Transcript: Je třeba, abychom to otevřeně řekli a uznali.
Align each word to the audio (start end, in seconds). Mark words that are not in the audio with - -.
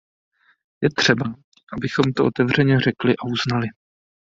Je 0.81 0.89
třeba, 0.89 1.35
abychom 1.73 2.13
to 2.13 2.25
otevřeně 2.25 2.79
řekli 2.79 3.13
a 3.17 3.23
uznali. 3.23 3.67